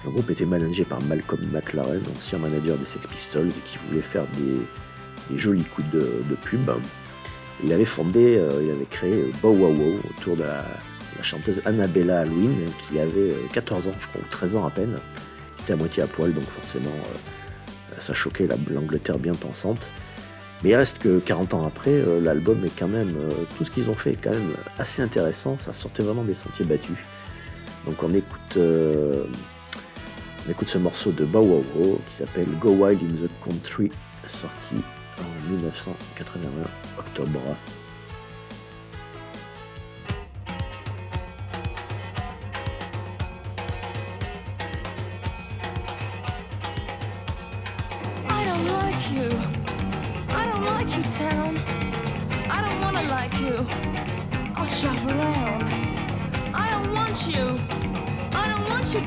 Le 0.05 0.09
groupe 0.09 0.29
était 0.29 0.45
managé 0.45 0.85
par 0.85 1.01
Malcolm 1.01 1.41
McLaren, 1.51 2.01
ancien 2.15 2.39
manager 2.39 2.77
des 2.77 2.85
Sex 2.85 3.05
Pistols, 3.07 3.49
et 3.49 3.61
qui 3.65 3.77
voulait 3.89 4.01
faire 4.01 4.23
des, 4.37 5.37
jolis 5.37 5.65
coups 5.65 5.89
de, 5.89 6.23
pub. 6.45 6.71
Il 7.61 7.73
avait 7.73 7.83
fondé, 7.83 8.37
euh, 8.37 8.63
il 8.63 8.71
avait 8.71 8.85
créé 8.85 9.33
Bow 9.41 9.49
Wow 9.49 9.75
Wow 9.75 9.99
autour 10.11 10.37
de 10.37 10.43
la, 10.43 10.63
chanteuse 11.21 11.61
Annabella 11.65 12.21
Halloween, 12.21 12.55
qui 12.87 13.01
avait 13.01 13.35
14 13.51 13.85
euh, 13.85 13.89
ans, 13.89 13.93
je 13.99 14.07
crois, 14.07 14.21
ou 14.21 14.29
13 14.29 14.55
ans 14.55 14.65
à 14.65 14.69
peine, 14.69 14.95
qui 15.57 15.63
était 15.63 15.73
à 15.73 15.75
moitié 15.75 16.03
à 16.03 16.07
poil, 16.07 16.33
donc 16.33 16.45
forcément 16.45 16.95
ça 17.99 18.13
choquait 18.13 18.47
l'Angleterre 18.69 19.19
bien 19.19 19.33
pensante. 19.33 19.91
Mais 20.63 20.69
il 20.69 20.75
reste 20.75 20.99
que 20.99 21.19
40 21.19 21.53
ans 21.55 21.65
après, 21.65 21.91
euh, 21.91 22.19
l'album 22.21 22.63
est 22.63 22.77
quand 22.77 22.87
même, 22.87 23.15
euh, 23.17 23.31
tout 23.57 23.63
ce 23.63 23.71
qu'ils 23.71 23.89
ont 23.89 23.95
fait 23.95 24.11
est 24.11 24.23
quand 24.23 24.31
même 24.31 24.53
assez 24.77 25.01
intéressant, 25.01 25.57
ça 25.57 25.73
sortait 25.73 26.03
vraiment 26.03 26.23
des 26.23 26.35
sentiers 26.35 26.65
battus. 26.65 26.97
Donc 27.85 28.03
on 28.03 28.13
écoute, 28.13 28.57
euh, 28.57 29.25
on 30.47 30.51
écoute 30.51 30.69
ce 30.69 30.77
morceau 30.77 31.11
de 31.11 31.25
Bow 31.25 31.41
Wow 31.41 31.65
Wow 31.75 32.01
qui 32.07 32.13
s'appelle 32.13 32.47
Go 32.59 32.71
Wild 32.73 33.01
in 33.01 33.25
the 33.25 33.29
Country, 33.43 33.89
sorti 34.27 34.75
en 35.19 35.51
1981, 35.51 36.99
octobre. 36.99 37.39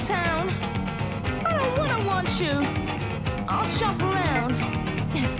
Town. 0.07 0.51
I 1.47 1.55
don't 1.55 1.79
wanna 1.79 2.07
want 2.07 2.39
you. 2.39 2.53
I'll 3.49 3.65
shop 3.65 3.99
around. 4.03 4.53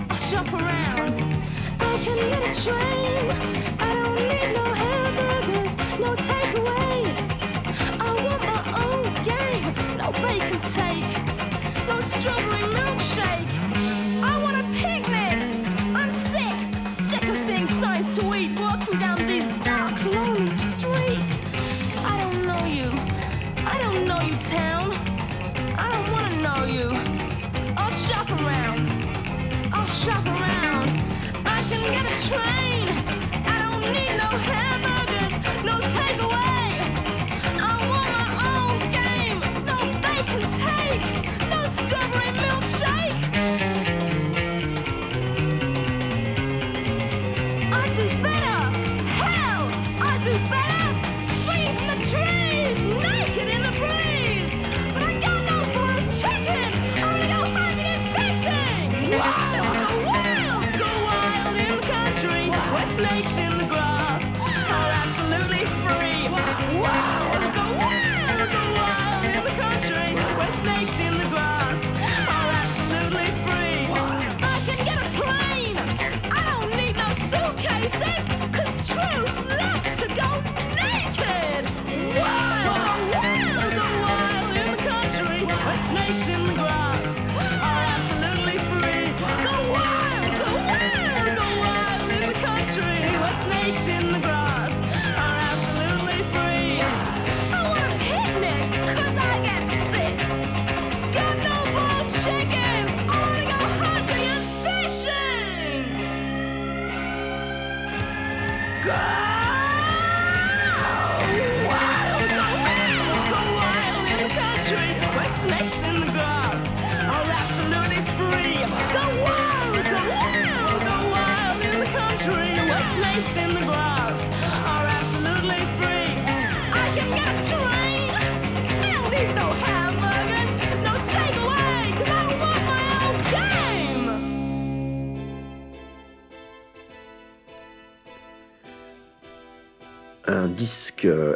I'll 0.09 0.17
shop 0.17 0.51
around. 0.53 1.37
I 1.79 1.97
can 2.03 2.17
get 2.29 2.57
a 2.57 2.63
train. 2.63 3.04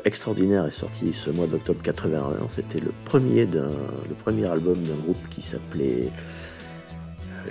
Extraordinaire 0.05 0.65
est 0.65 0.71
sorti 0.71 1.13
ce 1.13 1.29
mois 1.29 1.47
d'octobre 1.47 1.79
81. 1.83 2.47
C'était 2.49 2.79
le 2.79 2.91
premier 3.05 3.45
d'un, 3.45 3.69
le 4.07 4.15
premier 4.15 4.45
album 4.47 4.75
d'un 4.75 4.95
groupe 4.95 5.29
qui 5.29 5.41
s'appelait 5.41 6.09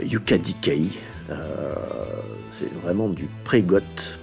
euh, 0.00 0.04
Yuka 0.04 0.38
Decay. 0.38 0.82
Euh, 1.30 1.74
c'est 2.58 2.72
vraiment 2.82 3.08
du 3.08 3.28
pré-goth, 3.44 4.18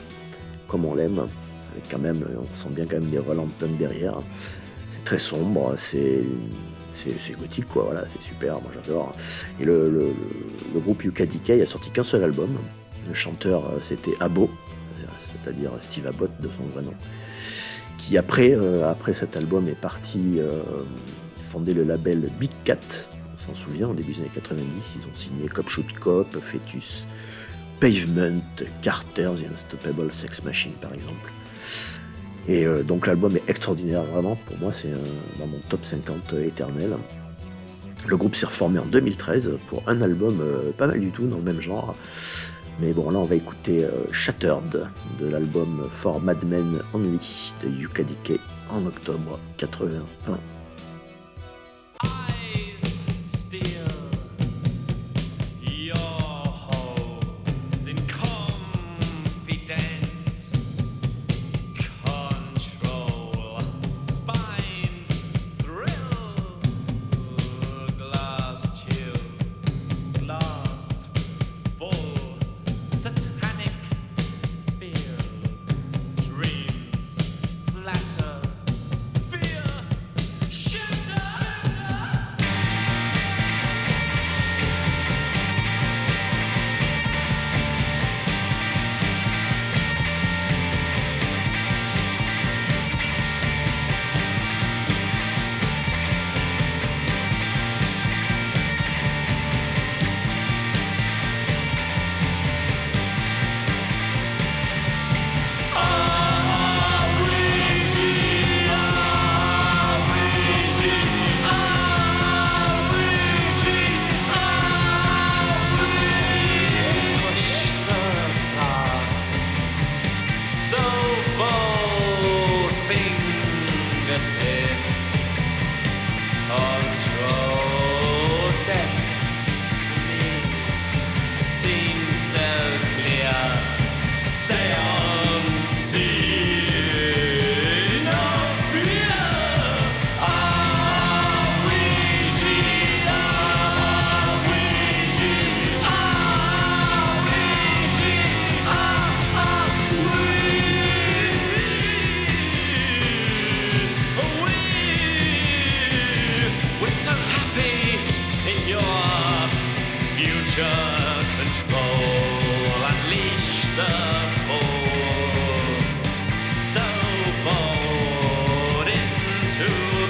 comme 0.67 0.86
on 0.86 0.95
l'aime. 0.95 1.21
Quand 1.91 1.99
même, 1.99 2.23
on 2.39 2.55
sent 2.55 2.69
bien 2.71 2.86
quand 2.86 2.99
même 2.99 3.09
des 3.09 3.19
relents 3.19 3.49
derrière. 3.80 4.15
C'est 4.91 5.03
très 5.03 5.19
sombre, 5.19 5.73
c'est, 5.78 6.23
gothique 7.39 7.67
quoi. 7.67 7.84
Voilà, 7.86 8.05
c'est 8.07 8.21
super, 8.21 8.53
moi 8.61 8.71
j'adore. 8.73 9.13
Et 9.59 9.65
le, 9.65 9.89
le- 9.89 10.13
le 10.73 10.80
groupe 10.80 11.03
Yuka 11.03 11.26
Decay 11.26 11.61
a 11.61 11.65
sorti 11.65 11.89
qu'un 11.91 12.03
seul 12.03 12.23
album. 12.23 12.49
Le 13.07 13.13
chanteur 13.13 13.65
euh, 13.65 13.78
c'était 13.84 14.13
Abo, 14.19 14.49
c'est-à-dire 15.43 15.69
Steve 15.82 16.07
Abbott 16.07 16.32
de 16.39 16.47
son 16.47 16.63
vrai 16.73 16.82
nom 16.82 16.93
qui 18.05 18.19
après, 18.19 18.51
euh, 18.51 18.89
après 18.89 19.15
cet 19.15 19.35
album 19.35 19.67
est 19.67 19.79
parti 19.79 20.35
euh, 20.37 20.61
fonder 21.49 21.73
le 21.73 21.83
label 21.83 22.29
Big 22.39 22.51
Cat. 22.63 22.77
On 23.33 23.37
s'en 23.37 23.55
souvient, 23.55 23.89
au 23.89 23.93
début 23.93 24.13
des 24.13 24.19
années 24.19 24.31
90, 24.33 24.63
ils 24.97 25.07
ont 25.07 25.15
signé 25.15 25.47
Cop 25.47 25.67
Shoot 25.67 25.91
Cop, 25.99 26.27
Fetus, 26.39 27.07
Pavement, 27.79 28.41
Carter, 28.83 29.31
The 29.35 29.51
Unstoppable 29.51 30.11
Sex 30.11 30.43
Machine 30.43 30.73
par 30.73 30.93
exemple. 30.93 31.31
Et 32.47 32.67
euh, 32.67 32.83
donc 32.83 33.07
l'album 33.07 33.35
est 33.37 33.49
extraordinaire, 33.49 34.03
vraiment, 34.03 34.35
pour 34.35 34.59
moi 34.59 34.71
c'est 34.71 34.91
dans 35.39 35.47
mon 35.47 35.59
top 35.69 35.83
50 35.83 36.33
éternel. 36.45 36.91
Le 38.05 38.17
groupe 38.17 38.35
s'est 38.35 38.45
reformé 38.45 38.77
en 38.77 38.85
2013 38.85 39.53
pour 39.67 39.81
un 39.87 39.99
album 40.03 40.39
pas 40.77 40.85
mal 40.85 40.99
du 40.99 41.09
tout 41.09 41.25
dans 41.25 41.37
le 41.37 41.43
même 41.43 41.59
genre. 41.59 41.95
Mais 42.80 42.91
bon, 42.91 43.09
là, 43.09 43.19
on 43.19 43.26
va 43.26 43.36
écouter 43.36 43.86
euh, 43.86 43.89
Shattered 44.11 44.89
de 45.19 45.28
l'album 45.28 45.88
For 45.89 46.19
Madmen 46.19 46.80
Only 46.93 47.53
de 47.63 47.69
Yuka 47.69 48.03
Decay 48.03 48.39
en 48.69 48.86
octobre 48.86 49.39
81. 49.57 50.36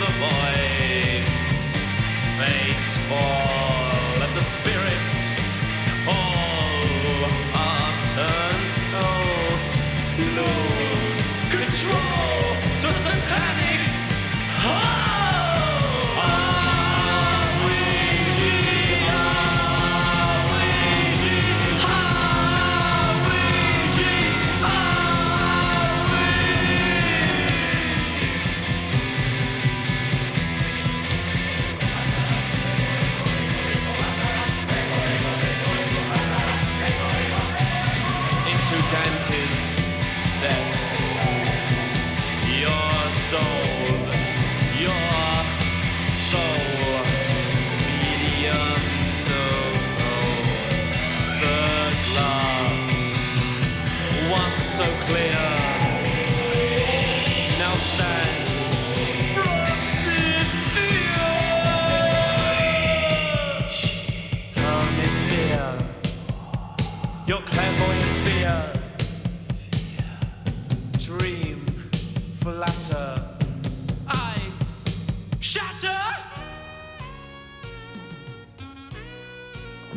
the 0.02 0.12
void. 0.22 1.24
Fates 2.38 2.98
fall. 3.08 3.65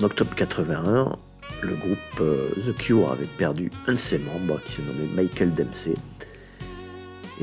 Octobre 0.08 0.34
81, 0.34 1.16
le 1.60 1.74
groupe 1.74 1.98
euh, 2.20 2.48
The 2.64 2.74
Cure 2.74 3.12
avait 3.12 3.26
perdu 3.26 3.70
un 3.86 3.92
de 3.92 3.98
ses 3.98 4.18
membres 4.18 4.58
qui 4.64 4.72
se 4.72 4.80
nommait 4.80 5.08
Michael 5.14 5.52
Dempsey. 5.54 5.92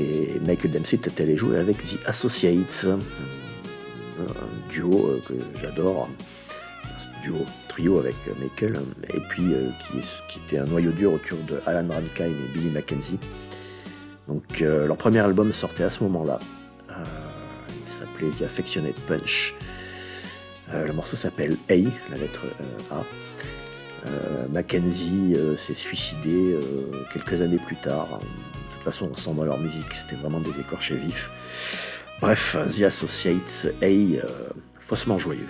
Et 0.00 0.40
Michael 0.44 0.72
Dempsey 0.72 0.96
était 0.96 1.22
allé 1.22 1.36
jouer 1.36 1.58
avec 1.58 1.78
The 1.78 1.98
Associates, 2.06 2.86
un, 2.88 2.98
duo 4.68 5.10
euh, 5.10 5.22
que 5.28 5.34
j'adore, 5.60 6.08
duo, 7.22 7.44
trio 7.68 8.00
avec 8.00 8.16
Michael, 8.40 8.74
et 9.14 9.20
puis 9.28 9.54
euh, 9.54 9.70
qui, 10.28 10.40
était 10.40 10.58
un 10.58 10.64
noyau 10.64 10.90
dur 10.90 11.12
autour 11.12 11.38
de 11.46 11.60
Alan 11.66 11.86
Rankine 11.88 12.34
et 12.34 12.52
Billy 12.52 12.70
Mackenzie. 12.70 13.20
Donc 14.26 14.58
leur 14.58 14.96
premier 14.96 15.20
album 15.20 15.52
sortait 15.52 15.84
à 15.84 15.90
ce 15.90 16.02
moment-là. 16.02 16.40
Il 16.90 17.92
s'appelait 17.92 18.30
The 18.30 18.42
Affectionate 18.42 18.98
Punch. 19.06 19.54
Euh, 20.72 20.86
le 20.86 20.92
morceau 20.92 21.16
s'appelle 21.16 21.56
A, 21.70 21.74
la 22.10 22.16
lettre 22.18 22.44
euh, 22.44 22.94
A. 22.94 23.04
Euh, 24.08 24.46
Mackenzie 24.50 25.36
s'est 25.56 25.74
suicidé 25.74 26.56
quelques 27.12 27.40
années 27.40 27.58
plus 27.58 27.76
tard. 27.76 28.20
De 28.20 28.74
toute 28.74 28.84
façon, 28.84 29.10
on 29.10 29.16
sent 29.16 29.34
dans 29.34 29.44
leur 29.44 29.58
musique, 29.58 29.92
c'était 29.92 30.14
vraiment 30.14 30.38
des 30.38 30.60
écorchés 30.60 30.94
vifs. 30.94 32.04
Bref, 32.20 32.56
The 32.76 32.82
Associates 32.82 33.66
A, 33.82 34.26
faussement 34.78 35.18
joyeux. 35.18 35.48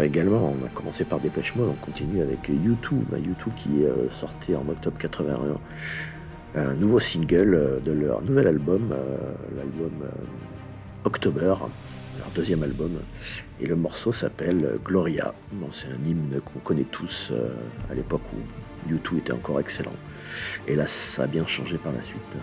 Également. 0.00 0.54
On 0.58 0.64
a 0.64 0.68
commencé 0.68 1.04
par 1.04 1.20
Dépêche 1.20 1.54
Mode, 1.54 1.68
on 1.70 1.84
continue 1.84 2.22
avec 2.22 2.48
U2. 2.48 2.94
Bah, 3.10 3.18
U2 3.18 3.54
qui 3.54 3.84
euh, 3.84 4.08
sortait 4.10 4.54
en 4.54 4.66
octobre 4.68 4.96
81 4.98 5.56
un 6.54 6.74
nouveau 6.74 6.98
single 6.98 7.54
euh, 7.54 7.80
de 7.80 7.92
leur 7.92 8.22
nouvel 8.22 8.46
album, 8.46 8.92
euh, 8.92 9.32
l'album 9.56 9.92
October, 11.04 11.54
leur 12.18 12.30
deuxième 12.34 12.62
album. 12.62 13.00
Et 13.60 13.66
le 13.66 13.76
morceau 13.76 14.12
s'appelle 14.12 14.78
Gloria. 14.84 15.34
C'est 15.72 15.88
un 15.88 16.08
hymne 16.08 16.40
qu'on 16.40 16.60
connaît 16.60 16.86
tous 16.90 17.32
à 17.90 17.94
l'époque 17.94 18.22
où 18.34 18.92
U2 18.92 19.18
était 19.18 19.32
encore 19.32 19.60
excellent. 19.60 19.96
Et 20.66 20.74
là, 20.74 20.86
ça 20.86 21.24
a 21.24 21.26
bien 21.26 21.46
changé 21.46 21.78
par 21.78 21.92
la 21.92 22.02
suite. 22.02 22.36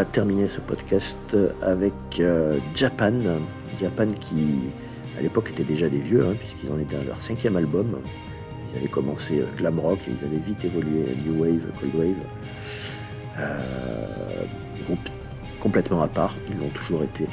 Va 0.00 0.06
terminer 0.06 0.48
ce 0.48 0.60
podcast 0.60 1.36
avec 1.60 1.92
euh, 2.20 2.58
Japan. 2.74 3.12
Japan 3.78 4.06
qui, 4.18 4.56
à 5.18 5.20
l'époque, 5.20 5.50
étaient 5.50 5.62
déjà 5.62 5.90
des 5.90 5.98
vieux, 5.98 6.24
hein, 6.26 6.34
puisqu'ils 6.38 6.72
en 6.72 6.78
étaient 6.78 6.96
à 6.96 7.04
leur 7.04 7.20
cinquième 7.20 7.54
album. 7.58 7.98
Ils 8.72 8.78
avaient 8.78 8.88
commencé 8.88 9.40
euh, 9.40 9.44
glam 9.58 9.78
rock 9.78 9.98
et 10.08 10.12
ils 10.18 10.24
avaient 10.24 10.38
vite 10.38 10.64
évolué 10.64 11.04
new 11.26 11.42
wave, 11.42 11.66
cold 11.78 11.94
wave. 11.94 12.24
Euh, 13.40 13.58
groupe 14.86 15.06
complètement 15.60 16.00
à 16.00 16.08
part, 16.08 16.34
ils 16.50 16.58
l'ont 16.58 16.70
toujours 16.70 17.02
été. 17.02 17.26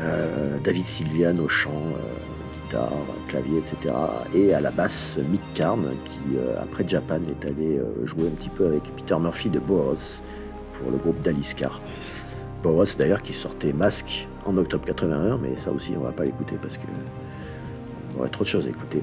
Euh, 0.00 0.56
David 0.64 0.86
Sylvian 0.86 1.36
au 1.36 1.48
chant, 1.48 1.70
euh, 1.70 2.62
guitare, 2.62 2.92
clavier, 3.28 3.58
etc. 3.58 3.94
Et 4.34 4.54
à 4.54 4.62
la 4.62 4.70
basse, 4.70 5.20
Mick 5.30 5.42
Karn, 5.52 5.82
qui 6.06 6.36
euh, 6.36 6.62
après 6.62 6.88
Japan 6.88 7.20
est 7.28 7.44
allé 7.44 7.76
euh, 7.76 8.06
jouer 8.06 8.26
un 8.26 8.36
petit 8.36 8.48
peu 8.48 8.68
avec 8.68 8.84
Peter 8.96 9.16
Murphy 9.18 9.50
de 9.50 9.58
Boros 9.58 10.22
pour 10.78 10.90
le 10.90 10.96
groupe 10.96 11.20
d'Alice 11.20 11.54
Carr. 11.54 11.80
Boros 12.62 12.84
d'ailleurs 12.98 13.22
qui 13.22 13.34
sortait 13.34 13.72
Masque 13.72 14.28
en 14.44 14.56
octobre 14.56 14.84
81, 14.84 15.38
mais 15.38 15.56
ça 15.56 15.70
aussi 15.70 15.92
on 15.96 16.00
va 16.00 16.12
pas 16.12 16.24
l'écouter 16.24 16.56
parce 16.60 16.76
que 16.76 16.86
on 18.14 18.20
aurait 18.20 18.30
trop 18.30 18.44
de 18.44 18.48
choses 18.48 18.66
à 18.66 18.70
écouter. 18.70 19.02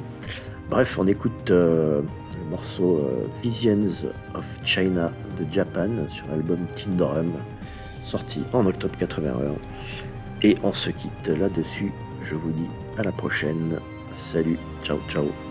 Bref, 0.69 0.97
on 0.99 1.07
écoute 1.07 1.51
euh, 1.51 2.01
le 2.43 2.49
morceau 2.49 2.97
euh, 2.97 3.27
Visions 3.41 4.09
of 4.33 4.57
China 4.63 5.11
de 5.39 5.51
Japan 5.51 5.89
sur 6.09 6.27
l'album 6.27 6.59
Tindorum, 6.75 7.31
sorti 8.01 8.43
en 8.51 8.65
octobre 8.65 8.95
81. 8.97 9.33
Et 10.41 10.57
on 10.63 10.73
se 10.73 10.89
quitte 10.89 11.27
là-dessus. 11.27 11.91
Je 12.23 12.35
vous 12.35 12.51
dis 12.51 12.69
à 12.97 13.03
la 13.03 13.11
prochaine. 13.11 13.79
Salut, 14.13 14.57
ciao 14.83 14.99
ciao. 15.07 15.44